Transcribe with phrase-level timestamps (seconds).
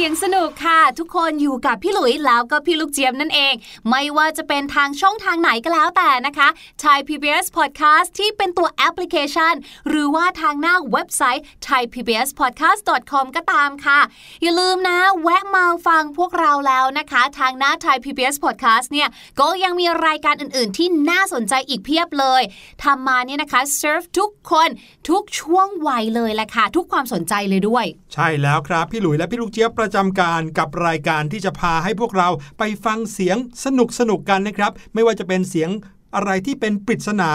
[0.00, 3.54] สียงสนุกค่ะ ทุกคนอยู่กับพี่หลุยแล้วก็พี่ลูกเจี๊ยบนั่นเอง
[3.90, 6.48] ไม่ว่าจะเป็นทางช่องทางไหนก็แล้วแต่นะคะ
[6.82, 9.54] Thai PBS Podcast ที่เป็นตัวแอปพลิเคชัน
[9.88, 14.00] หรือว่าทางหน้าเว็บไซต์ thaipbspodcast.com ก็ตามค่ะ
[14.42, 19.08] อย่าลืมนะ แวะมาฟังพวกเราแล้วนะคะ ทางหน้า Thai PBS Podcast เนี่ย
[19.40, 22.42] ก็ยังมีรายการอื่น ๆ ที่น่าสนใจอีกเพียบเลย
[22.84, 24.68] ทำมาเนี่ยนะคะเซิร์ฟทุกคน
[25.08, 27.84] ทุกช่วงวัยเลยแหละค่ะ ทุกความสนใจเลยด้วย
[28.14, 32.28] ใช่แล้วครับ พี่หลุยและพี่ลูกเจี๊ยบประประจำการกับรายการที่จะพาให้พวกเรา
[32.58, 35.70] ไปฟังเสียงสนุกสนุกกันนะครับ ไม่ว่าจะเป็นเสียง
[36.14, 37.30] อะไรที่เป็นปริศนา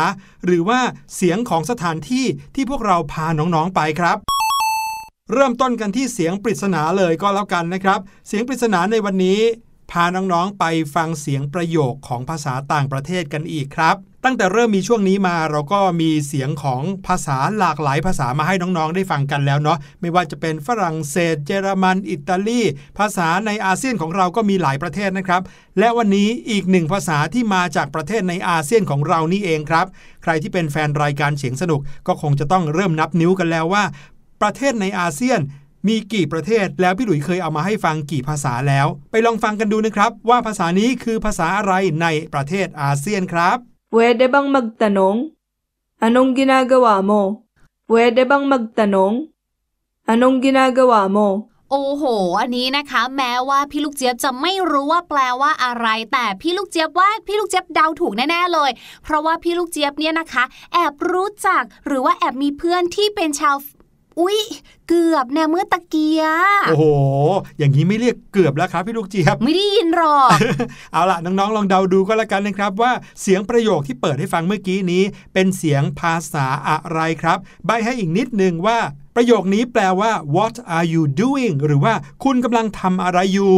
[0.46, 0.80] หรือว่า
[1.16, 2.26] เสียงของสถานที่
[2.56, 4.18] ที่พวกเราพาน้องๆไปครับ
[5.34, 9.40] เริ่มต้นกันที่เสียงปริศนาเลยก็แล้วกันนะครับ เสียงปริศนาในวันนี้
[9.92, 10.66] พาน้องๆไป
[10.96, 22.62] ฟังเสียงประโยคของภาษาต่างประเทศกันอีกครับ ตั้งแต่เริ่มมีช่วงนี้มาเราก็มีเสียงของภาษาหลากหลายภาษามาให้น้องๆได้ฟังกันแล้วเนาะไม่ว่าจะเป็นฝรั่งเศส เยอรมัน อิตาลี
[22.98, 25.42] ภาษาในอาเซียนของเราก็มีหลายประเทศนะครับ
[25.80, 29.86] และวันนี้อีกหนึ่งภาษาที่มาจากประเทศในอาเซียนของเรานี่เองครับ
[30.24, 33.84] ใครที่เป็นแฟนรายการเสียงสนุกก็คงจะต้องเริ่มนับนิ้วกันแล้วว่า
[34.42, 35.40] ประเทศในอาเซียน
[35.88, 43.58] มีกี่ประเทศแล้วพี่หลุยเคยเอามาให้ฟังกี่ภาษาแล้ว ไปลองฟังกันดูนะครับว่าภาษานี้คือภาษาอะไรในประเทศอาเซียนครับ
[43.94, 45.20] Pwede bang magtanong?
[46.06, 47.52] Anong ginagawa mo?
[47.90, 49.16] Pwede bang magtanong?
[50.08, 51.30] Anong ginagawa mo?
[51.72, 52.04] โอ้โห
[52.40, 58.72] อันนี้นะคะ แม้ว่าพี่ลูกเจี๊ยบจะไม่รู้ว่าแปลว่าอะไร แต่พี่ลูกเจี๊ยบว่าพี่ลูกเจี๊ยบเดาถูกแน่ๆเลย
[59.04, 60.44] เพราะว่าพี่ลูกเจี๊ยบเนี่ยนะคะ
[60.74, 63.56] แอบรู้จักหรือว่าแอบมีเพื่อนที่เป็นชาว
[64.20, 64.40] อุ๊ย
[64.88, 66.24] เกือบเนี่ยเมื่อตะเกีย
[66.70, 66.86] โอ้โห
[67.58, 70.30] อย่างนี้ไม่เรียกเกือบแล้วครับพี่ลูกเจี๊ยบ ไม่ได้ยินหรอก
[70.92, 72.92] เอาล่ะน้องๆ ลองเดาดูก็แล้วกันนะครับว่า
[73.22, 75.04] เสียงประโยคที่เปิดให้ฟังเมื่อกี้นี้
[75.34, 78.78] เป็นเสียงภาษาอะไรครับ ใบให้อีกนิดนึงว่า
[79.16, 81.94] ประโยคนี้แปลว่า what are you doing หรือว่า
[82.24, 83.56] คุณกำลังทำอะไรอยู่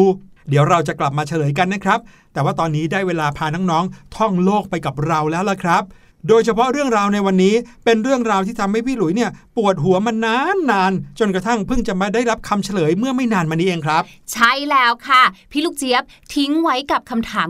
[0.50, 2.00] เดี๋ยวเราจะกลับมาเฉลยกันนะครับ
[2.34, 5.84] แต่ว่าตอนนี้ได้เวลาพาน้องๆ ท่องโลกไปกับเราแล้วล่ะครับ
[6.28, 7.56] โดยเฉพาะเรื่องราวในวันนี้
[7.86, 14.04] เป็นเรื่องราวที่ทำให้พี่หลุยเนี่ยปวดหัวมานานนานๆจนกระทั่งเพิ่งจะมาได้รับคำเฉลยเมื่อไม่นานมานี้เองครับ
[14.34, 16.04] ใช่แล้วค่ะ พี่ลูกเจี๊ยบ
[16.36, 17.48] ทิ้งไว้กับคำถาม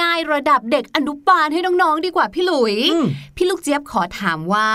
[0.00, 3.06] ง่าย ๆ ระดับเด็กอนุบาลให้น้องๆดีกว่าพี่หลุยอืม
[3.36, 4.70] พี่ลูกเจี๊ยบขอถามว่า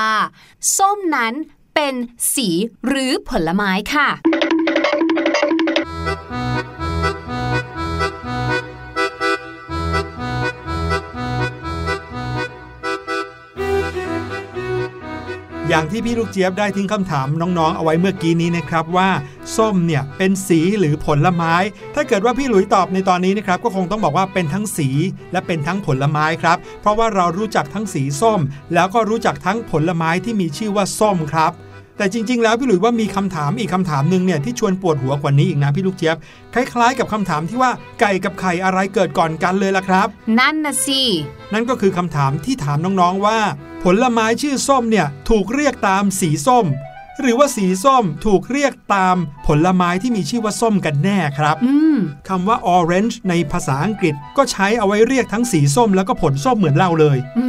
[0.77, 1.33] ส้มนั้น
[1.75, 1.93] เป็น
[2.33, 2.49] สี
[2.87, 4.07] หรือผลไม้ค่ะ
[15.71, 19.09] อย่างที่พี่ลูกเจี๊ยบได้ทิ้งคำถามน้องๆ เอาไว้เมื่อกี้นี้นะครับว่า
[19.57, 21.55] ส้มเนี่ยเป็นสีหรือผลไม้
[21.95, 24.89] ถ้าเกิดว่าพี่หลุยตอบในตอนนี้นะครับก็คงต้องบอกว่าเป็นทั้งสี
[25.31, 28.39] และเป็นทั้งผลไม้ครับ เพราะว่าเรารู้จักทั้งสีส้ม
[28.73, 31.51] แล้วก็รู้จักทั้งผลไม้ที่มีชื่อว่าส้มครับ
[31.99, 36.17] แต่จริง ๆ แล้วพี่หลุยว่ามีคำถามอีกคำถามหนึ่งเนี่ยที่ชวนปวดหัวกว่านี้อีกนะพี่ลูกเจี๊ยบ
[36.53, 40.07] คล้ายๆ กับคำถามที่ว่าไก่กับไข่อะไรเกิดก่อนกันเลยล่ะครับ
[40.39, 41.01] นั่นนะสิ
[41.53, 43.39] นั่นก็คือคำถามที่ถามน้องๆว่า
[43.83, 46.65] ผลไม้ชื่อส้มเนี่ยถูกเรียกตามสีส้ม
[47.21, 49.15] หรือว่าสีส้มถูกเรียกตาม
[49.47, 51.97] ผลไม้ที่มีชื่อว่าส้มกันแน่ครับอืม
[52.29, 57.45] คำว่า orange ในภาษาอังกฤษก็ใช้เอาไว้เรียกทั้งสีส้มแล้วก็ผลส้มเหมือนเราเลยอื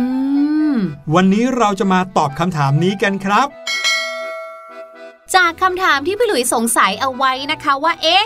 [0.75, 0.79] ม
[1.14, 3.49] วันนี้เราจะมาตอบคำถามนี้กันครับ
[5.35, 8.25] จากคำถามที่พี่หลุยสงสัยเอาไว้นะคะว่าเอ๊ะ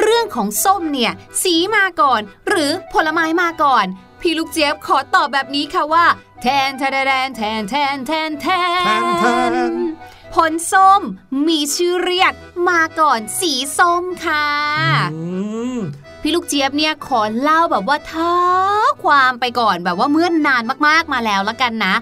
[0.00, 1.12] เรื่องของส้มเนี่ย
[1.42, 3.86] สีมาก่อน หรือผลไม้มาก่อน
[4.20, 6.06] พี่ลูกเจี๊ยบขอตอบแบบนี้ค่ะว่า
[6.42, 8.46] แทนแทนแทนแทนแทนแทนแทแท
[9.00, 9.24] นแท
[9.70, 9.74] น
[10.34, 11.00] ผลส้ม
[11.48, 12.32] มีชื่อเรียก
[12.68, 14.46] มาก่อนสีส้มค่ะ
[15.14, 15.22] อื
[15.78, 15.80] ม
[16.28, 18.34] พี่ลูกเจี๊ยบเนี่ยขอเล่าแบบว่าท้า
[19.04, 21.94] ความไปก่อนแบบว่าเมื่อนนานมากๆมาแล้วละกันนะ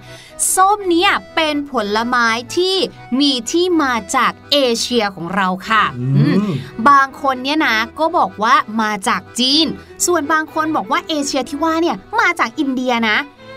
[0.55, 2.27] ส้มเนี่ยเป็นผลไม้
[2.57, 2.77] ที่
[3.21, 6.53] มีที่มาจากเอเชียของเราค่ะอือืมม
[6.89, 9.67] บางคนเนี่ยนะก็บอกว่ามาจากจีน
[10.07, 13.17] ส่วนบางคนบอกว่าเอเชียที่ว่าเนี่ยมาจากอินเดียนะ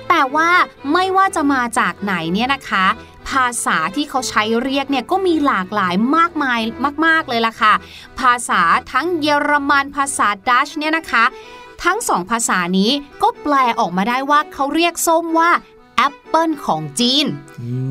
[0.09, 0.49] แต่ว่า
[0.93, 2.85] ไม่ว่าจะมาจากไหนเนี่ยนะคะ
[3.29, 6.59] ภาษาที่เขาใช้เรียกเนี่ยก็มีหลากหลายมากมาย
[7.05, 7.73] มาก ๆ เลยล่ะค่ะ
[8.19, 11.25] ภาษาทั้งเยอรมันภาษาดัชเนี่ยนะคะ
[11.83, 12.91] ทั้งสองภาษานี้
[13.21, 15.51] ก็แปลออกมาได้ว่าเขาเรียกส้มว่า
[15.97, 17.25] แอปเปิลของจีน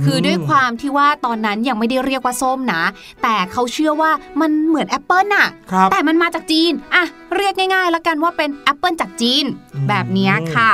[0.04, 2.82] คือด้วยความที่ว่าตอนนั้นยังไม่ได้เรียกว่าส้มนะ
[3.22, 4.10] แต่เขาเชื่อว่า
[4.40, 7.04] มันเหมือนแอปเปิลน่ะครับแต่มันมาจากจีนอะ
[7.36, 9.44] เรียกง่ายๆ แล้วกันว่าเป็นแอปเปิลจากจีน
[9.74, 10.70] อืมแบบเนี้ยค่ะ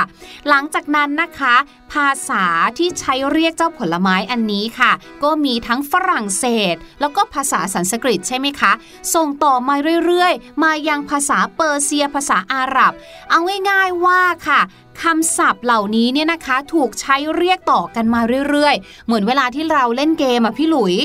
[0.49, 1.55] หลังจากนั้นนะคะ
[1.93, 2.45] ภาษา
[2.77, 4.91] ที่ใช้เรียกเจ้าผลไม้อันนี้ค่ะ
[5.23, 8.71] ก็มีทั้งฝรั่งเศส แล้วก็ภาษาสันสกฤตใช่ไหมคะ
[9.15, 9.75] ส่งต่อมา
[10.05, 12.91] เรื่อยๆ มายังภาษาเปอร์เซียภาษาอาหรับ
[13.29, 14.61] เอาง่ายๆว่าค่ะ
[15.01, 20.95] คำศัพท์เหล่านี้เนี่ยนะคะถูกใช้เรียกต่อกันมาเรื่อยๆ เหมือนเวลาที่เราเล่นเกมอะพี่หลุย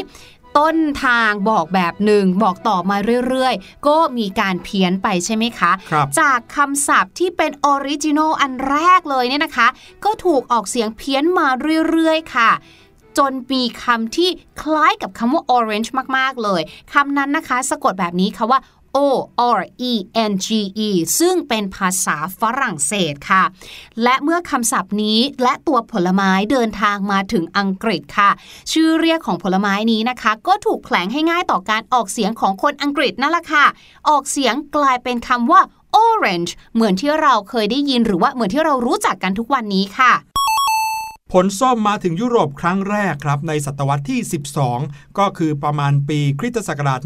[0.58, 2.96] ต้นทางบอกแบบหนึ่งบอกต่อมา
[3.28, 9.68] เรื่อยๆ ก็มีการเพี้ยนไปใช่ไหมคะครับจากคำศัพท์ที่เป็น original อันแรกเลยเนี่ยนะคะ
[10.04, 11.46] ก็ถูกออกเสียงเพี้ยนมา
[11.90, 12.50] เรื่อยๆ ค่ะ
[13.18, 14.30] จนมีคำที่
[14.62, 16.60] คล้ายกับคำว่า orange มาก ๆ เลย
[16.92, 18.58] คำนั้นนะคะ สะกดแบบนี้ค่ะว่า
[18.96, 18.98] O
[19.58, 19.92] R E
[20.30, 20.48] N G
[20.88, 23.44] E ซึ่งเป็นภาษาฝรั่งเศสค่ะ
[24.02, 28.30] และเมื่อคำศัพท์นี้และตัวผลไม้เดินทางมาถึงอังกฤษค่ะ
[28.72, 33.66] ชื่อเรียกของผลไม้นี้นะคะ ก็ถูกแผลงให้ง่ายต่อการออกเสียงของคนอังกฤษนั่นแหละค่ะ
[34.08, 35.60] ออกเสียงกลายเป็นคำว่า
[36.04, 40.12] orange เหมือนที่เราเคยได้ยินหรือว่าเหมือนที่เรารู้จักกันทุกวันนี้ค่ะ
[41.32, 44.20] ผลส้มมาถึงยุโรปครั้งแรกครับในศตวรรษที่
[44.70, 47.00] 12 ก็คือประมาณปีคริสตศักราช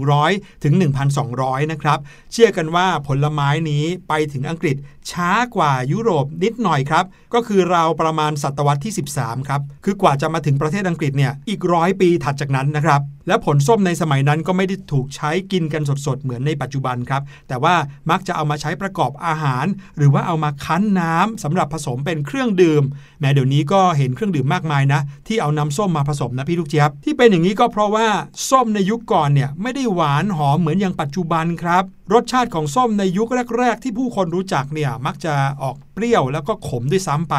[0.00, 0.74] 1,100 ถึง
[1.22, 1.98] 1,200 นะครับ
[2.32, 4.76] เชื่อกันว่าผลไม้นี้ไปถึงอังกฤษ
[5.10, 7.04] ช้ากว่ายุโรปนิดหน่อยครับ
[7.34, 17.74] ก็คือราวประมาณศตวรรษที่ 13 ครับ คือกว่าจะมาถึงประเทศอังกฤษเนี่ยอีกร้อยปีถัดจากนั้นนะครับ และผลส้มในสมัยนั้นก็ไม่ได้ถูกใช้กินกันสดๆ เหมือนในปัจจุบันครับ แต่ว่า
[18.10, 19.66] มักจะเอามาใช้ประกอบอาหาร
[19.96, 22.82] หรือว่าเอามาคั้นน้ำสำหรับผสมเป็นเครื่องดื่ม
[23.20, 28.08] แม้เดี๋ยวนี้ก็เห็นเครื่องดื่มมากมายนะ ที่เอาน้ำส้มมาผสมนะพี่ลูกเจี๊ยบที่เป็นอย่างนี้ก็เพราะว่า
[28.50, 31.84] ส้มในยุคก่อนเนี่ยไม่ได้หวานหอมเหมือนอย่างปัจจุบันครับ
[32.14, 37.34] รสชาติของส้มในยุคแรก ๆ ที่ผู้คนรู้จักเนี่ยมักจะออกเปรี้ยวแล้วก็ขมด้วยซ้ำไป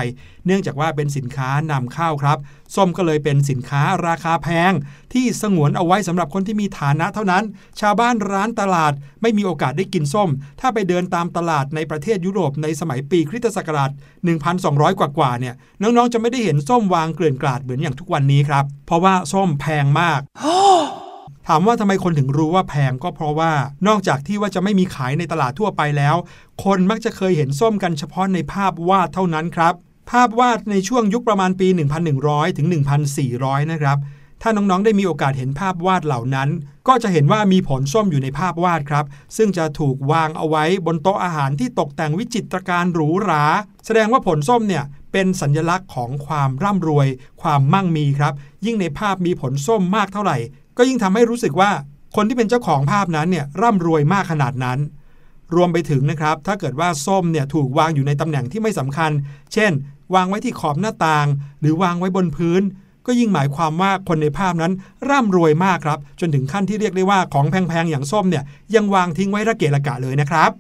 [0.46, 2.38] เนื่องจากว่าเป็นสินค้านำเข้าครับ
[2.76, 4.72] ส้มก็เลยเป็นสินค้าราคาแพง
[5.14, 7.44] ที่สงวนเอาไว้สำหรับคนที่มีฐานะเท่านั้น
[7.80, 13.92] ชาวบ้านร้านตลาดไม่มีโอกาสได้กินส้ม ถ้าไปเดินตามตลาดในประเทศยุโรปในสมัยปีคริสตศักราช
[14.46, 20.20] 1,200 กว่าๆเนี่ยน้องๆจะไม่ได้เห็นส้มวางเกลื่อนกลาดเหมือนอย่างทุกวันนี้ครับ เพราะว่าส้มแพงมาก
[21.50, 23.52] ถามว่าทำไมคนถึงรู้ว่าแพงก็เพราะว่า
[23.88, 26.16] นอกจากที่ว่าจะไม่มีขายในตลาดทั่วไปแล้ว
[26.64, 29.74] คนมักจะเคยเห็นส้มกันเฉพาะในภาพวาดเท่านั้นครับ
[30.12, 31.68] ภาพวาดในช่วงยุคประมาณปี
[32.14, 32.68] 1,100 ถึง
[33.20, 33.98] 1,400 นะครับ
[34.42, 36.50] ถ้าน้องๆ ได้มีโอกาสเห็นภาพวาดเหล่านั้น
[36.88, 39.06] ก็จะเห็นว่ามีผลส้มอยู่ในภาพวาดครับ
[39.38, 43.44] ซึ่งจะถูกวางเอาไว้บนโต๊ะอาหารที่ตกแต่งวิจิตรการหรูหรา
[43.86, 47.08] แสดงว่าผลส้มเนี่ยเป็นสัญลักษณ์ของความร่ำรวย
[47.42, 48.34] ความมั่งมีครับ
[48.66, 50.38] ยิ่งในภาพมีผลส้มมากเท่าไหร่
[50.78, 51.72] ก็ยิ่งทำให้รู้สึกว่า
[52.16, 54.80] คนที่เป็นเจ้าของภาพนั้นเนี่ยร่ำรวยมากขนาดนั้น
[55.56, 59.12] รวมไปถึงนะครับ ถ้าเกิดว่าส้มเนี่ยถูกวางอยู่ในตำแหน่งที่ไม่สำคัญ
[59.54, 59.72] เช่น
[60.16, 61.28] วางไว้ที่ขอบหน้าต่าง
[61.60, 62.62] หรือวางไว้บนพื้น
[63.08, 64.74] ก็ยิ่งหมายความว่าคนในภาพนั้น
[65.10, 68.44] ร่ำรวยมากครับ จนถึงขั้นที่เรียกได้ว่าของแพงๆอย่างส้มเนี่ย
[68.76, 70.52] ยังวางทิ้งไว้ระเกะระกะเลยนะครับ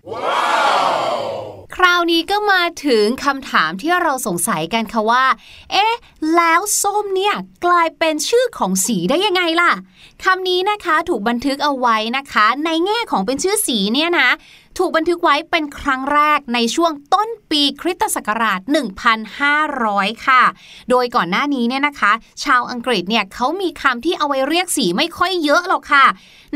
[1.76, 5.26] คราวนี้ก็มาถึงคำถามที่เราสงสัยกันค่ะว่า
[5.72, 5.96] เอ๊ะ
[6.36, 7.36] แล้วส้มเนี่ย
[7.66, 9.72] กลายเป็นชื่อของสีได้ยังไงล่ะ
[10.24, 14.30] คำนี้นะคะถูกบันทึกเอาไว้นะคะ ในแง่ของเป็นชื่อสีเนี่ยนะ
[14.78, 18.60] ถูกบันทึกไว้เป็นครั้งแรกในช่วงต้นปีคริสตศักราช
[19.44, 20.44] 1,500 ค่ะ
[20.90, 22.12] โดยก่อนหน้านี้เนี่ยนะคะ
[22.44, 26.06] ชาวอังกฤษเนี่ยเขามีคำที่เอาไว้เรียกสีไม่ค่อยเยอะหรอกค่ะ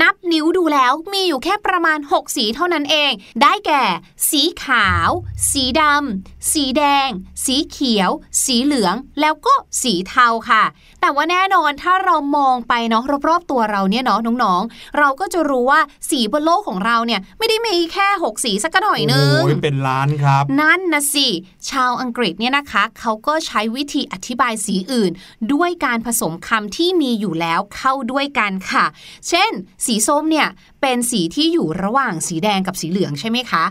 [0.02, 3.12] นับนิ้วดูแล้วมีอยู่แค่ประมาณ 6 สีเท่านั้นเอง
[3.42, 3.84] ได้แก่
[4.30, 5.10] สีขาว
[5.52, 7.10] สีดำสีแดง
[7.46, 8.10] สีเขียว
[8.46, 10.64] สีเหลือง แล้วก็สีเทาค่ะ
[11.02, 21.28] แต่ว่าแน่นอนถ้าเรามองไปเนาะรอบๆตัวเราเนี่ยเนาะน้องๆ เราก็จะรู้ว่าสีบนโลกของเราเนี่ยไม่ได้มีแค่6สีสักหน่อยนึงโอ้ยเป็นล้านครับ นั่นนะสิ
[21.70, 25.12] ชาวอังกฤษเนี่ยนะคะเขาก็ใช้วิธีอธิบายสีอื่น
[25.54, 28.86] ด้วยการผสมคำที่มีอยู่แล้วเข้าด้วยกันค่ะ
[29.30, 29.52] เช่น
[29.86, 30.48] สีส้มเนี่ย
[30.82, 33.64] เป็นสีที่อยู่ระหว่างสีแดงกับสีเหลืองใช่ไหมคะ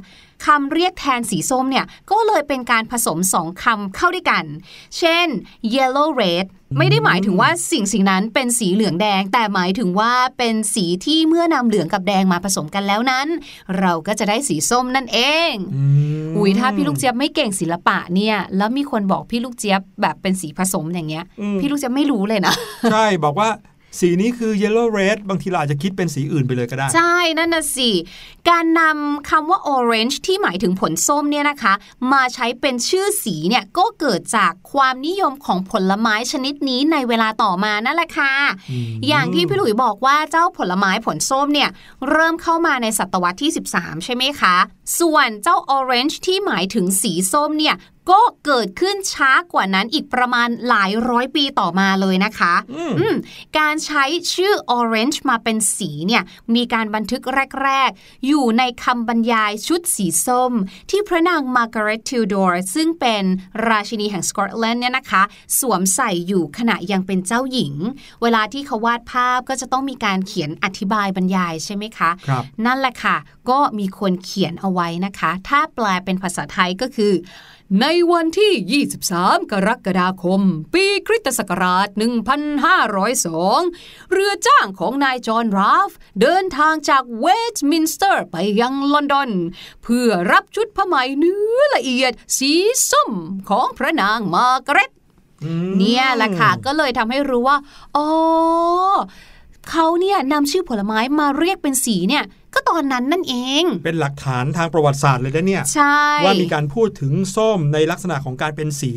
[0.47, 4.45] คำเรียกแทนสีส้มเนี่ยก็เลยเป็นการผสมสองคำเข้าด้วยกัน
[4.99, 5.27] เช่น
[5.75, 6.47] yellow red
[6.79, 13.27] ไม่ได้หมายถึงว่าสิ่งสิ่งนั้นเป็นสีเหลืองแดง แต่หมายถึงว่าเป็นสีที่เมื่อนำเหลืองกับแดงมาผสมกันแล้วนั้น
[13.79, 15.19] เราก็จะได้สีส้มนั่นเอ
[15.51, 15.53] ง
[16.33, 22.55] มอุ้ยถ้าพี่ลูกเจี๊ยบไม่เก่งศิลปะเนี่ย แล้วมีคนบอกพี่ลูกเจี๊ยบแบบเป็นสีผสมอย่างเงี้ยอืมพี่ลูกเจี๊ยบไม่รู้เลยนะ
[22.93, 23.49] ใช่บอกว่า
[23.99, 27.91] สีนี้คือ yellow red บางทีเราอาจจะคิดเป็นสีอื่นไปเลยก็ได้ ใช่ นั่นน่ะสิ
[28.51, 31.75] การนำคำว่า orange ที่หมายถึงผลส้มเนี่ยนะคะ
[32.13, 38.35] มาใช้เป็นชื่อสีเนี่ย ก็เกิดจากความนิยมของผลไม้ชนิดนี้ในเวลาต่อมานั่นแหละค่ะ
[38.71, 41.71] อืมอย่างที่พี่หลุยบอกว่าเจ้าผลไม้ผลส้มเนี่ย
[42.11, 44.57] เริ่มเข้ามาในศตวรรษที่ 13 ใช่ไหมคะ
[45.01, 47.77] ส่วนเจ้า orange ที่หมายถึงสีส้มเนี่ย
[48.11, 53.17] ก็เกิดขึ้นช้ากว่านั้นอีกประมาณหลายร้อยปีต่อมาเลยนะคะอืมอืม
[53.59, 56.23] การใช้ชื่อ orange มาเป็นสีเนี่ย
[56.55, 57.23] มีการบันทึก
[57.63, 60.53] แรก ๆ อยู่ในคำบรรยายชุดสีส้ม
[60.91, 63.25] ที่พระนางมาร์กาเร็ตทิวดอร์ซึ่งเป็น
[63.69, 65.23] ราชินีแห่งสกอตแลนด์เนี่ยนะคะ
[65.59, 67.75] สวมใส่อยู่ขณะยังเป็นเจ้าหญิง
[68.23, 73.17] เวลาที่เขาวาดภาพก็จะต้องมีการเขียนอธิบายบรรยายใช่ไหมคะครับนั่นแหละค่ะ
[73.51, 77.15] ก็มีคนเขียนเอาไว้นะคะ ถ้าแปลเป็นภาษาไทยก็คือ
[77.79, 80.41] ในวันที่ 23 กรกฎาคม
[80.75, 81.89] ปีคริสตศักราช
[83.21, 89.31] 1502 เรือจ้างของนายจอห์นราฟ เดินทางจากเวสต์มินสเตอร์ไปยังลอนดอน
[89.83, 92.53] เพื่อรับชุดผ้าไหมเนื้อละเอียดสี
[92.91, 93.11] ส้ม
[93.51, 94.91] ของพระนางมาร์กาเร็ต
[95.79, 97.59] เนี่ยแหละค่ะก็เลยทำให้รู้ว่า
[97.97, 98.07] อ๋อ
[99.71, 108.93] เขาเนี่ยนำชื่อผลไม้มาเรียกเป็นสีเนี่ย ก็ตอนนั้นนั่นเอง เป็นหลักฐานทางประวัติศาสตร์เลยนะเนี่ย ใช่ ว่ามีการพูดถึงส้มในลักษณะของการเป็นสี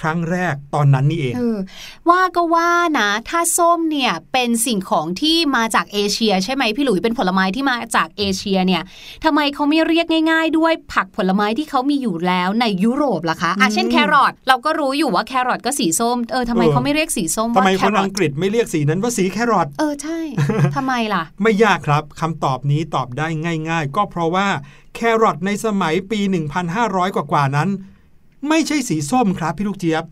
[0.00, 1.58] ครั้งแรกตอนนั้นนี่เองเออ
[2.10, 8.82] ว่าก็ว่านะ ถ้าส้มเนี่ยเป็นสิ่งของที่มาจากเอเชีย ใช่ไหมพี่หลุยเป็นผลไม้ที่มาจากเอเชียเนี่ย
[9.24, 20.20] ทำไมเขาไม่เรียกง่าย ๆ ด้วยผักผลไม้ที่เขามีอยู่แล้วในยุโรปล่ะคะอะเช่นแครอทเราก็รู้อยู่ว่าแครอทก็สีส้มเออทำไมเออเขาไม่เรียกสีส้มทำไมว่าแคคนรออัทงกฤษไม่เรียกสีนั้นว่าสีแครอทเออใช่
[20.76, 23.26] ทำไมล่ะ ไม่ยากครับคำตอบนี้ตอบได้
[23.70, 24.48] ง่าย ๆ ก็เพราะว่า
[24.94, 26.20] แครอทในสมัยปี
[26.68, 27.70] 1,500 กว่าๆนั้น
[28.48, 30.04] ไม่ใช่สีส้มครับพี่ลูกเจี๊ยบ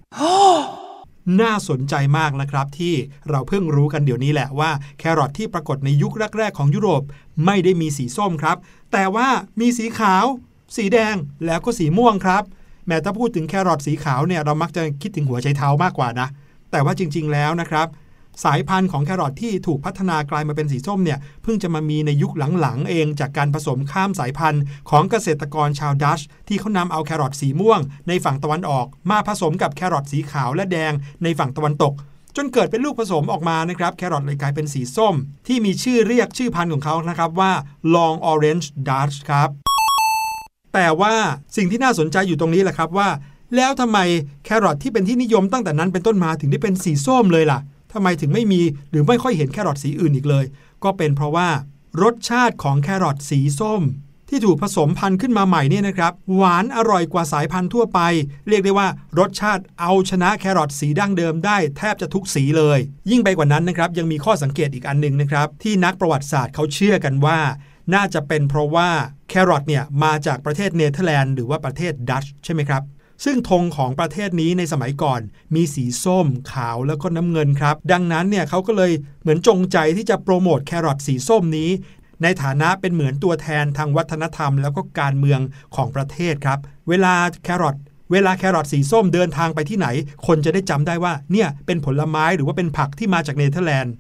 [1.40, 2.94] น่าสนใจมากนะครับที่
[3.30, 7.02] เราเพิ่งรู้กันเดี๋ยวนี้แหละว่า แครอทที่ปรากฏในยุคแรก ๆ ของยุโรป
[7.44, 8.56] ไม่ได้มีสีส้มครับ
[8.92, 9.28] แต่ว่า
[9.60, 10.24] มีสีขาว
[10.76, 11.14] สีแดง
[11.46, 12.42] แล้วก็สีม่วงครับ
[12.86, 16.28] แม้ถ้าพูดถึงแครอทสีขาวเนี่ยเรามักจะคิดถึงหัวไชเท้ามากกว่านะ
[16.70, 17.86] แต่ว่าจริง ๆ แล้วนะครับ
[18.44, 31.92] สายพันธุ์ของแครอทที่ถูกพัฒนากลายมาเป็นสีส้มเนี่ยเพิ่งจะมามีในยุคหลังๆเองจากการผสมข้ามสายพันธุ์ ของเกษตรกรชาวดัช ที่เขานำเอาแครอทสีม่วง ในฝั่งตะวันออก มาผสมกับแครอทสีขาวและแดงในฝั่งตะวันตก
[32.36, 35.14] จนเกิดเป็นลูกผสมออกมานะครับแครอทเลยกลายเป็นสีส้ม
[35.46, 37.52] ที่มีชื่อเรียกชื่อพันธุ์ของเขานะครับว่า
[37.94, 39.50] Long Orange Dutch ครับ
[40.74, 41.14] แต่ว่า
[41.56, 43.08] สิ่งที่น่าสนใจอยู่ตรงนี้แหละครับว่า
[43.56, 43.98] แล้วทำไม
[44.44, 47.60] แครอทที่เป็นที่นิยมตั้งแต่นั้นเป็นต้นมาถึงได้เป็นสีส้มเลยล่ะ
[47.92, 50.44] ทำไมถึงไม่มีหรือไม่ค่อยเห็นแครอทสีอื่นอีกเลย
[50.84, 51.49] ก็เป็นเพราะว่า
[52.02, 53.82] รสชาติของแครอทสีส้ม
[54.28, 58.00] ที่ถูกผสมพันธุ์ขึ้นมาใหม่เนี่ยนะครับ หวานอร่อยกว่าสายพันธุ์ทั่วไป
[58.49, 62.78] เรียกได้ว่ารสชาติเอาชนะแครอทสีดั้งเดิมได้แทบจะทุกสีเลย
[63.11, 67.38] ยิ่งไปกว่านั้นนะครับยังมีข้อสังเกตอีกอันหนึ่งนะครับ ที่นักประวัติศาสตร์เขาเชื่อกันว่า
[67.94, 68.90] น่าจะเป็นเพราะว่า
[69.28, 72.82] แครอทเนี่ยมาจากประเทศเนเธอร์แลนด์หรือว่าประเทศดัตช์ใช่ไหมครับ
[73.25, 75.21] ซึ่งธงของประเทศนี้ในสมัยก่อน
[75.54, 81.71] มีสีส้ม ขาวแล้วก็น้ำเงินครับ ดังนั้นเนี่ยเขาก็เลยเหมือนจงใจที่จะโปรโมทแครอทสีส้มนี้
[82.23, 85.41] ในฐานะเป็นเหมือนตัวแทนทางวัฒนธรรม แล้วก็การเมือง
[85.76, 86.58] ของประเทศครับ
[86.89, 87.76] เวลาแครอท
[88.13, 89.89] เวลาแครอทสีส้มเดินทางไปที่ไหน
[90.26, 93.95] คนจะได้จำได้ว่าเนี่ยเป็นผลไม้หรือว่าเป็นผักที่มาจากเนเธอร์แลนด์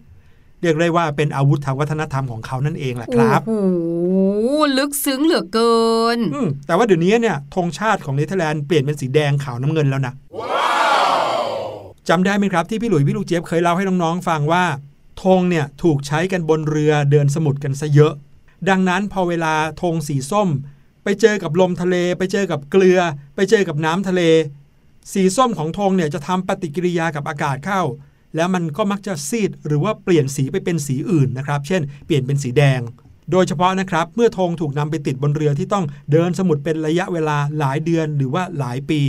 [0.62, 4.48] เรียกได้ว่าเป็นอาวุธทางวัฒนธรรมของเขานั่นเองแหละครับโอ้โห
[4.78, 5.80] ลึกซึ้งเหลือเกิ
[6.16, 10.14] นอืมแต่ว่าเดี๋ยวนี้เนี่ยธงชาติของเนเธอร์แลนด์เปลี่ยนเป็นสีแดงขาวน้ำเงินแล้วนะ
[12.08, 14.64] จำได้ไหมครับที่พี่หลุยพี่ลูกเจี๊ยบเคยเล่าให้น้องๆฟังว่า
[15.22, 18.12] ธงเนี่ยถูกใช้กันบนเรือเดินสมุทรกันซะเยอะ
[18.68, 20.48] ดังนั้นพอเวลาธงสีส้ม
[21.04, 23.00] ไปเจอกับลมทะเล ไปเจอกับเกลือ
[23.34, 24.22] ไปเจอกับน้ำทะเล
[25.12, 27.82] สีส้มของธงเนี่ยจะทำปฏิกิริยากับอากาศเข้า
[28.36, 32.80] แล้วมันก็มักจะซีดหรือว่าเปลี่ยนสีไปเป็นสีอื่นนะครับ เช่น เปลี่ยนเป็นสีแดง
[33.30, 39.00] โดยเฉพาะนะครับ เมื่อธงถูกนำไปติดบนเรือที่ต้องเดินสมุทรเป็นระยะเวลาหลายเดือนหรือว่าหลายปี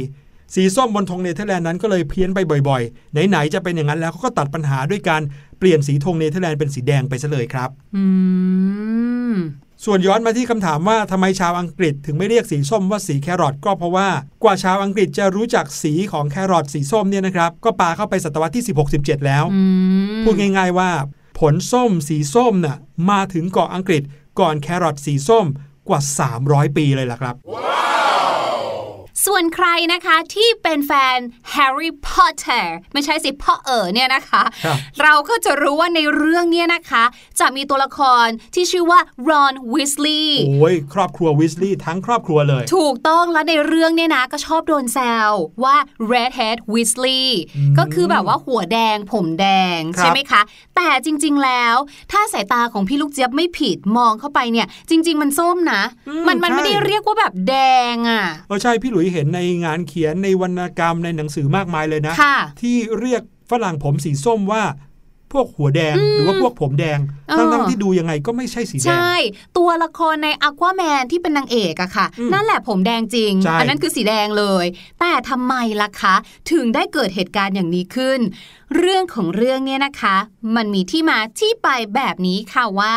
[0.56, 5.22] สีส้มบนธงเนเธอร์แลนด์นั้นก็เลยเพี้ยนไปบ่อยๆ ไหนๆจะเป็นอย่างนั้นแล้วเขาก็ตัดปัญหาด้วยการ
[5.60, 8.04] เปลี่ยนสีธงเนเธอร์แลนด์เป็นสีแดงไปซะเลยครับ อื
[8.82, 8.83] ม
[9.86, 14.10] ส่วนย้อนมาที่คำถามว่าทำไมชาวอังกฤษถึงไม่เรียกสีส้มว่าสีแครอทก็เพราะว่า
[14.44, 18.66] กว่าชาวอังกฤษจะรู้จักสีของแครอทสีส้มเนี่ยนะครับก็ปาเข้าไปศตวรรษที่
[18.96, 19.44] 16-17 แล้ว
[20.24, 20.92] พูดง่าย ๆว่า
[21.40, 22.78] ผลส้มสีส้มน่ะ
[23.10, 24.04] มาถึงเกาะอังกฤษ
[24.40, 25.46] ก่อนแครอทสีส้ม
[25.90, 26.00] กว่า
[26.40, 27.36] 300 ปีเลยล่ะครับ
[29.28, 31.18] ส่วนใครนะคะที่เป็นแฟน
[31.52, 37.04] แฮร์รี่พอตเตอร์ไม่ใช่สิพ่อเอ๋อเนี่ยนะคะครับเราก็จะรู้ว่าในเรื่องเนี้นะคะ
[37.40, 45.32] จะมีตัวละครที่ชื่อว่ารอนวีสลีย์โอ้ยครอบครัววิสลีย์ทั้งครอบครัวเลย ถูกต้องแล้วในเรื่องเนี่ยนะก็ชอบโดนแซว
[45.64, 45.76] ว่า
[46.12, 47.26] redhead Weasley
[47.78, 50.42] ก็คือแบบว่าหัวแดงผมแดงครับใช่ไหมคะ
[50.76, 51.76] แต่จริง ๆแล้ว
[52.12, 57.56] ถ้าสายตาของพี่ลูกเจี๊ยบไม่ผิดมองเข้าไปเนี่ย จริง ๆ มันส้มนะอืมมันมันใช่ไม่ได้เรียกว่าแบบแด
[57.94, 64.64] งอะเออใช่พี่หลุยเห็นในงานเขียนในวรรณกรรมในหนังสือมากมายเลยนะค่ะที่เรียกฝรั่งผมสีส้มว่า
[65.34, 69.16] พวกหัวแดงหรือว่าพวกผมแดงเออทั้งๆที่ดูยังไงก็ไม่ใช่สีแดง ใช่
[69.58, 74.66] ตัวละครใน Aquaman ที่เป็นนางเอกอะค่ะอืมนั่นแหละผมแดงจริงใช่อันั้นคือสีแดงเลย
[75.00, 76.16] แต่ทำไมล่ะคะ
[76.52, 78.20] ถึงได้เกิดเหตุการณ์อย่างนี้ขึ้น
[78.78, 80.16] เรื่องของเรื่องเนี่ยนะคะ
[80.56, 82.96] มันมีที่มาที่ไปแบบนี้ค่ะว่า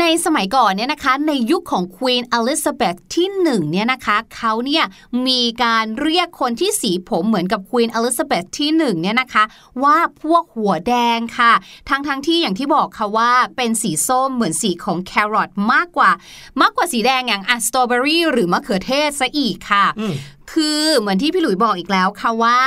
[0.00, 4.84] ในสมัยก่อนเนี่ยนะคะ ในยุคของ Queen Elizabeth ที่หนึ่งเนี่ยนะคะเขาเนี่ย
[5.26, 9.44] มีการเรียกคนที่สีผมเหมือนกับ Queen Elizabeth ที่หนึ่งเนี่ยนะคะ
[9.84, 11.52] ว่าพวกหัวแดงค่ะ
[11.88, 16.10] ทั้งทั้งๆที่อย่างที่บอกค่ะว่าเป็นสีส้มเหมือนสีของแครอทมากกว่า
[16.60, 20.14] มากกว่าสีแดงอย่างอะสตรอเบอรี่หรือมะเขือเทศซะอีกค่ะอืม
[20.52, 22.60] คคือเหมือนที่พี่หลุยบอกอีกแล้วค่ะว่า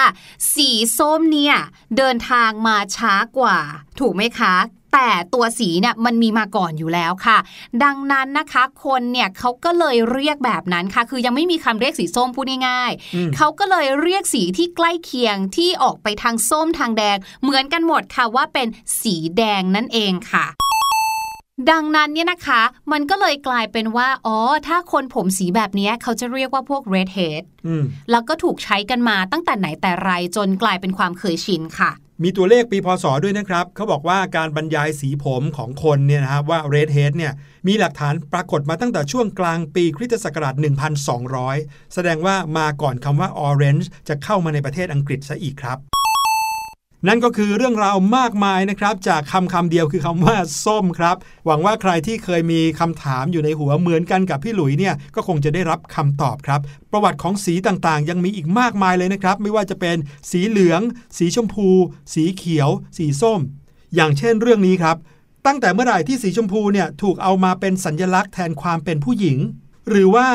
[0.54, 1.56] สีส้มเนี่ย
[1.98, 3.58] เดินทางมาช้ากว่า
[4.00, 4.56] ถูกไหมคะ
[4.94, 7.38] แต่ตัวสีเนี่ยมันมีมาก่อนอยู่แล้วค่ะ
[7.84, 18.68] ดังนั้นนะคะคนเนี่ยเขาก็เลยเรียกแบบนั้นค่ะ คือยังไม่มีคำเรียกสีส้มพูดง่ายอืมๆเขาก็เลยเรียกสีที่ใกล้เคียงที่ออกไปทางส้มทางแดง เหมือนกันหมดค่ะว่าเป็น
[19.02, 20.46] สีแดงนั่นเองค่ะ
[21.72, 31.92] ดังนั้นเนี่ยนะคะ มันก็เลยกลายเป็นว่า อ๋อ ถ้าคนผมสีแบบเนี้ยเขาจะเรียกว่าพวก redhead อืมแล้วก็ถูกใช้กันมาตั้งแต่ไหนแต่ไรจนกลายเป็นความเคยชินค่ะ
[32.24, 37.34] มีตัวเลขปีพศด้วยนะครับ เขาบอกว่าการบรรยายสีผมของคนเนี่ยนะครับว่า red head เนี่ย
[37.68, 40.56] มีหลักฐานปรากฏมาตั้งแต่ช่วงกลางปีคริสตศักราช
[41.20, 45.78] 1200 แสดงว่ามาก่อนคำว่า orange จะเข้ามาในประเทศอังกฤษซะอีกครับ
[47.08, 50.36] นั่นก็คือเรื่องราวมากมายนะครับ จากคำคำเดียวคือคำว่า
[50.66, 59.98] ส้มครับ หวังว่าใครที่เคยมีคำถามอยู่ในหัวเหมือนกันกับพี่หลุยเนี่ยก็คงจะได้รับคำตอบครับ ประวัติของสีต่างๆ ยังมีอีกมากมายเลยนะครับ ไม่ว่าจะเป็น
[60.32, 60.82] สีเหลือง
[61.18, 61.70] สีชมพู
[62.14, 63.40] สีเขียว สีส้ม
[63.96, 64.98] อย่างเช่นเรื่องนี้ครับ
[65.46, 69.38] ตั้งแต่เมื่อไหร่ที่สีชมพูเนี่ยถูกเอามาเป็นสัญลักษณ์แทนความเป็นผู้หญิง
[69.90, 70.28] หรือว่า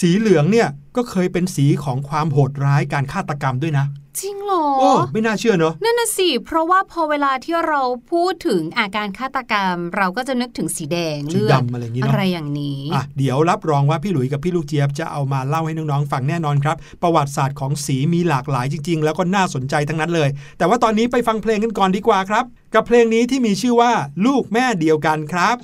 [0.00, 3.86] สีเหลืองเนี่ยก็เคยเป็นสีของความโหดร้ายการฆาตกรรมด้วยนะ
[4.20, 23.92] จริงเหรอโอ้ไม่น่าเชื่อเนอะนั่นน่ะสิเพราะว่าพอเวลาที่เราพูดถึงอาการฆาตกรรม เราก็จะนึกถึงสีแดงสีเลือดดำอะไรอย่างนี้อะเนาะไรอย่างนี้อะเดี๋ยวรับรองว่าพี่หลุยกับพี่ลูกเจี๊ยบจะเอามาเล่าให้น้องๆฟังแน่นอนครับ ประวัติศาสตร์ของสีมีหลากหลายจริง ๆ แล้วก็น่าสนใจทั้งนั้นเลย แต่ว่าตอนนี้ไปฟังเพลงกันก่อนดีกว่าครับ กับเพลงนี้ที่มีชื่อว่า
[24.26, 25.58] ลูกแม่เดียวกันครับ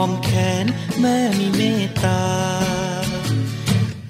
[0.00, 0.30] อมแข
[0.64, 0.66] น
[1.00, 2.22] แม่มีเมตตา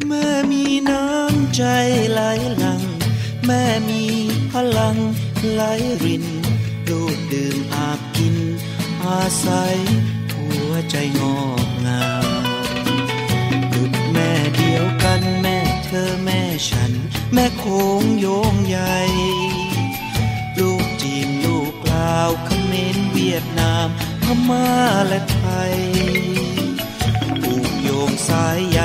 [0.08, 1.64] แม่มีน้ำใจ
[2.12, 2.20] ไหล
[2.58, 2.82] หลัง
[3.46, 4.04] แม่มี
[4.52, 4.96] พลัง
[5.52, 5.62] ไหล
[6.04, 6.24] ริน
[6.88, 8.36] ลูกดื่มอาบกิน
[9.04, 9.76] อาศัย
[10.32, 12.26] หัวใจงอกงาม
[13.72, 16.92] ดุดแม่เดียวกันแม่เธอแม่ฉัน
[17.34, 18.98] แม่โค้งโยงใหญ่
[20.58, 23.88] ลูกจีนลูกลาวเขมรเวียดนาม
[24.48, 24.68] ม่า
[25.06, 25.74] และไทย
[27.42, 28.80] ผูกโยงสายใย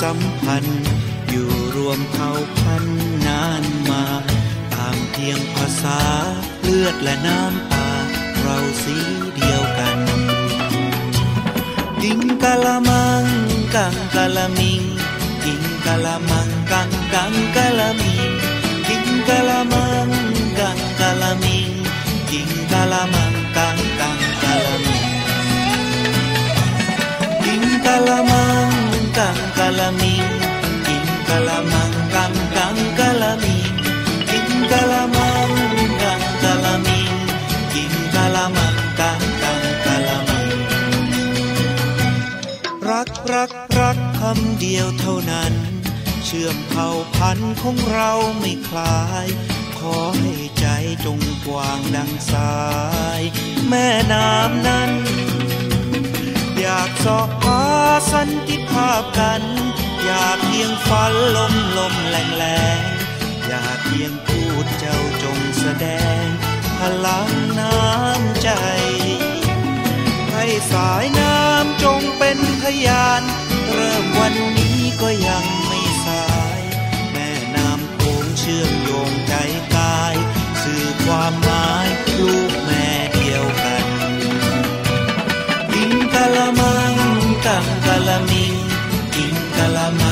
[0.00, 0.84] สัมพันธ์
[1.28, 4.04] อยู่รวมเผ่าพันธุ์นานมา
[4.74, 6.00] ต่างเพียงภาษา
[6.62, 7.88] เลือดและน้ำตา
[8.40, 8.96] เราสี
[9.36, 9.98] เดียวกัน
[12.02, 13.24] กิงกะละมัง
[13.74, 14.82] กังกะละมิง
[15.44, 18.32] กิงกะละมังกังกังกะละมิง
[18.88, 20.08] กิงกะละมัง
[20.58, 21.70] กังกะละมิง
[22.30, 24.21] กิงกะละมังกังกัง
[28.08, 28.70] ละมัง
[29.18, 30.26] กังกะละมิง
[30.86, 33.74] กิงกะละมังกังกังกะละมิง
[34.30, 35.50] กิงกะละมัง
[36.02, 37.14] กังกะละมิง
[37.74, 40.58] กิงกะละมังกังกังกะละมิง
[42.88, 45.52] รักรักรักคำเดียวเท่านั้น
[46.24, 49.26] เชื่อมเผ่าพันธุ์ของเราไม่คลาย
[49.78, 50.66] ขอให้ใจ
[51.04, 52.54] จงกว้างดังสา
[53.18, 53.22] ย
[53.68, 57.62] แม่น้ำนั้นากสอบหา
[58.12, 59.42] สันติภาพกัน
[60.04, 62.44] อยากเพียงฝันลมลมแรงแร
[62.78, 62.80] ง
[63.46, 65.86] อยากเพียงพูดเจ้าจงแสด
[66.22, 66.24] ง
[66.78, 67.30] พลัง
[67.60, 68.50] น้ำใจ
[70.32, 73.22] ให้สายน้ำจงเป็นพยาน
[73.72, 76.26] เริ่มวันนี้ก็ยังไม่สา
[76.58, 76.60] ย
[77.12, 79.34] แม่น้ำโขงเชื่อมโยงใจ
[79.76, 80.14] กาย
[80.62, 82.90] สื่อความหมายลูกแม่
[86.22, 86.98] kalamang
[87.42, 88.58] kang kalaming,
[89.58, 90.11] kalamang.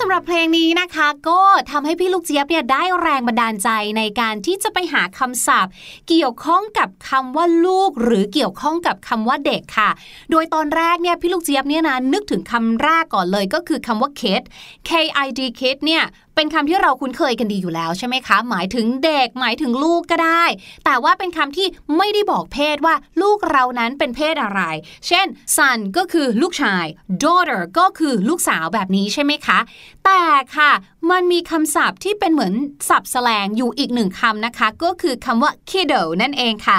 [0.00, 5.72] สำหรับเพลงนี้นะคะ ก็ทำให้พี่ลูกเจี๊ยบเนี่ยได้แรงบันดาลใจในการที่จะไปหาคำศัพท์
[6.08, 9.90] เกี่ยวข้องกับคำว่าลูก หรือเกี่ยวข้องกับคำว่าเด็กค่ะ
[10.30, 14.42] โดยตอนแรกเนี่ยพี่ลูกเจี๊ยบเนี่ยนะนึกถึงคำแรกก่อนเลยก็คือคำว่า kid
[14.88, 14.90] K
[15.26, 16.02] I D kid เนี่ย
[16.40, 20.44] เป็นคำที่เราคุ้นเคยกันดีอยู่แล้วใช่ไหมคะ หมายถึงเด็ก หมายถึงลูกก็ได้
[20.84, 24.60] แต่ว่าเป็นคำที่ไม่ได้บอกเพศว่าลูกเรานั้นเป็นเพศอะไร
[25.06, 26.84] เช่น son ก็คือลูกชาย
[27.22, 29.58] daughter ก็คือลูกสาวแบบนี้ใช่ไหมคะ
[30.04, 30.22] แต่
[30.56, 30.70] ค่ะ
[31.10, 32.54] มันมีคำศัพท์ที่เป็นเหมือน
[32.88, 36.78] ศัพท์แสลงอยู่อีกหนึ่งคำนะคะ ก็คือคำว่า kiddo นั่นเองค่ะ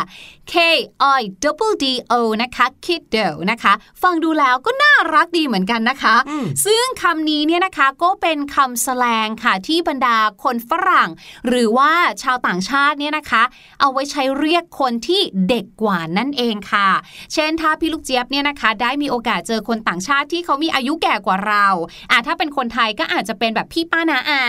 [0.51, 0.53] K
[1.19, 6.15] I double D O นะคะ kiddo นะคะ ฟังดูแล้วก็น่ารักดีเหมือนกันนะคะ
[6.65, 11.09] ซึ่งคำนี้เนี่ยนะคะก็เป็นคำแสลงค่ะที่บรรดาคนฝรั่ง
[11.47, 11.91] หรือว่า
[12.23, 13.43] ชาวต่างชาติเนี่ยนะคะ
[13.79, 16.89] เอาไว้ใช้เรียกคนที่เด็กกว่านั่นเองค่ะ
[17.33, 21.67] เช่นถ้าพี่ลูกเจี๊ยบเนี่ยนะคะ ได้มีโอกาสเจอคนต่างชาติที่เขามีอายุแก่กว่าเรา
[22.11, 24.43] อะถ้าเป็นคนไทยก็อาจจะเป็นแบบพี่ป้านะอา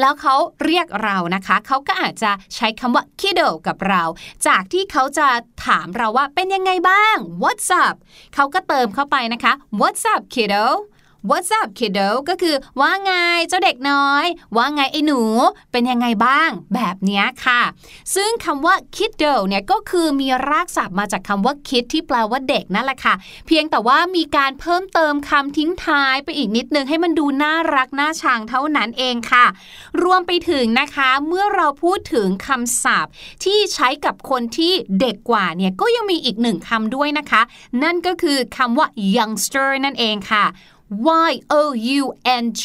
[0.00, 4.02] แล้วเขาเรียกเรานะคะ เขาก็อาจจะใช้คำว่า kiddo กับเรา
[4.46, 5.28] จากที่เขาจะ
[5.66, 7.96] ถามเราว่าเป็นยังไงบ้าง what's up
[8.34, 10.64] เขาก็เติมเข้าไปนะคะ what's up kiddo
[11.30, 13.12] What's up kiddo ก็คือว่าไง
[13.48, 14.24] เจ้าเด็กน้อย
[14.56, 15.20] ว่าไงไอ้หนู
[15.72, 17.62] เป็นยังไงบ้าง แบบนี้ค่ะ
[18.14, 23.14] ซึ่งคำว่า kiddo เนี่ยก็คือมีรากศัพท์มาจากคำว่า kid ที่แปลว่าเด็กนั่นแหละค่ะ
[23.46, 29.46] เพียงแต่ว่ามีการเพิ่มเติมคำทิ้งท้ายไปอีกนิดนึงให้มันดูน่ารักน่าชังเท่านั้นเองค่ะ
[30.02, 33.12] รวมไปถึงนะคะเมื่อเราพูดถึงคำศัพท์
[33.44, 37.42] ที่ใช้กับคนที่เด็กกว่าเนี่ยก็ยังมีอีกหนึ่งคำด้วยนะคะ
[37.82, 40.46] นั่นก็คือคำว่า youngster นั่นเองค่ะ
[41.28, 41.62] Y O
[42.00, 42.02] U
[42.42, 42.64] N G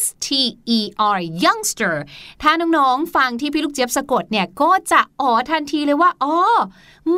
[0.00, 0.28] S T
[0.76, 0.78] E
[1.16, 1.94] R youngster
[2.42, 6.38] ถ้าน้องๆ ฟังที่พี่ลูกเจี๊ยบสะกดเนี่ย ก็จะอ๋อทันทีเลยว่า อ๋อ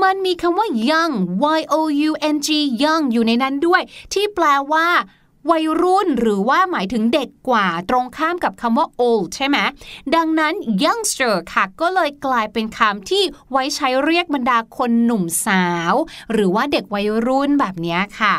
[0.03, 1.13] มันมีคำว่า young
[1.59, 1.77] Y O
[2.09, 2.49] U N G
[2.83, 4.89] young อยู่ในนั้นด้วย ที่แปลว่า
[5.51, 9.57] วัยรุ่นหรือว่าหมายถึงเด็กกว่าตรงข้ามกับคำว่า old ใช่ไหม
[10.15, 10.55] ดังนั้น
[10.85, 15.95] youngster ค่ะ ก็เลยกลายเป็นคำที่ไว้ใช้เรียกบรรดาคนหนุ่มสาว
[16.33, 18.37] หรือว่าเด็กวัยรุ่นแบบนี้ค่ะ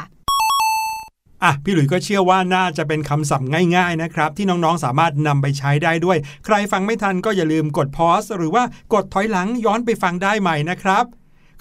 [1.45, 11.05] อะพี่หลุย์ก็เชื่อว่าน่าจะเป็นคำศัพท์ง่ายๆนะครับที่น้องๆสามารถนำไปใช้ได้ด้วย ใครฟังไม่ทันก็อย่าลืมกดพอสหรือว่ากดถอยหลังย้อนไปฟังได้ใหม่นะครับ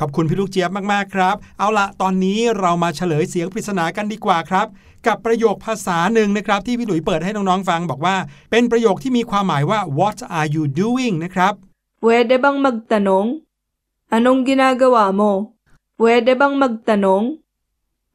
[0.01, 4.67] ขอบคุณพี่ลูกเจี๊ยบมากๆครับ เอาละตอนนี้เรามาเฉลยเสียงปริศนากันดีกว่าครับ
[5.07, 8.17] กับประโยคภาษาหนึ่งนะครับ ที่พี่หลุย์เปิดให้น้องๆฟังบอกว่า
[8.51, 11.55] เป็นประโยคที่มีความหมายว่า what are you doing นะครับ
[12.05, 13.29] Pwede bang magtanong?
[14.13, 15.57] Anong ginagawa mo?
[15.97, 17.41] Pwede bang magtanong?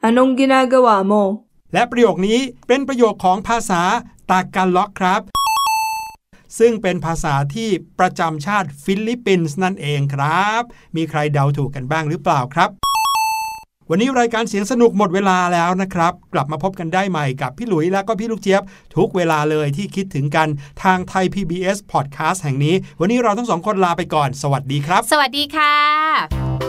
[0.05, 1.48] Anong ginagawa mo?
[1.73, 3.82] และประโยคนี้เป็นประโยคของภาษา
[4.29, 5.21] ตากาล็อกครับ
[6.60, 10.62] ซึ่งเป็นภาษาที่ประจำชาติฟิลิปปินส์นั่นเองครับ
[10.95, 12.69] มีใครเดาถูกกันบ้างหรือเปล่าครับ
[13.91, 18.62] วันนี้รายการเสียงสนุกหมดเวลาแล้วนะครับ กลับมาพบกันได้ใหม่กับพี่หลุยและก็พี่ลูกเจี๊ยบ
[18.95, 20.47] ทุกเวลาเลยที่คิดถึงกัน
[20.84, 26.68] ทางไทย PBS Podcast แห่งนี้ วันนี้เราทั้งสองคนลาไปก่อน สวัสดีครับ สวัสดีค่ะ